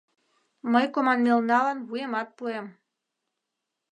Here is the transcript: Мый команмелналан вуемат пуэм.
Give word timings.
Мый 0.71 0.85
команмелналан 0.93 1.77
вуемат 1.87 2.29
пуэм. 2.37 2.67